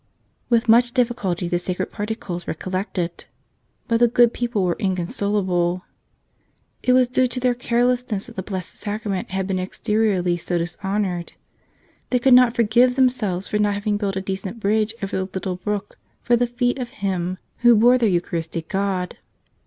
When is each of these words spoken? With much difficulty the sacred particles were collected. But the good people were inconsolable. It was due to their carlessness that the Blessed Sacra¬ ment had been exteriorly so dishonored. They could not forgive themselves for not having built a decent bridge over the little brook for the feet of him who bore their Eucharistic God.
With 0.49 0.67
much 0.67 0.93
difficulty 0.93 1.47
the 1.47 1.59
sacred 1.59 1.91
particles 1.91 2.47
were 2.47 2.55
collected. 2.55 3.25
But 3.87 3.97
the 3.99 4.07
good 4.07 4.33
people 4.33 4.63
were 4.63 4.75
inconsolable. 4.79 5.85
It 6.81 6.93
was 6.93 7.07
due 7.07 7.27
to 7.27 7.39
their 7.39 7.53
carlessness 7.53 8.25
that 8.25 8.35
the 8.35 8.41
Blessed 8.41 8.83
Sacra¬ 8.83 9.05
ment 9.05 9.29
had 9.29 9.45
been 9.45 9.59
exteriorly 9.59 10.37
so 10.37 10.57
dishonored. 10.57 11.33
They 12.09 12.17
could 12.17 12.33
not 12.33 12.55
forgive 12.55 12.95
themselves 12.95 13.47
for 13.49 13.59
not 13.59 13.75
having 13.75 13.97
built 13.97 14.15
a 14.15 14.21
decent 14.21 14.59
bridge 14.59 14.95
over 15.03 15.17
the 15.17 15.29
little 15.35 15.57
brook 15.57 15.99
for 16.23 16.35
the 16.35 16.47
feet 16.47 16.79
of 16.79 16.89
him 17.05 17.37
who 17.57 17.75
bore 17.75 17.99
their 17.99 18.09
Eucharistic 18.09 18.69
God. 18.69 19.19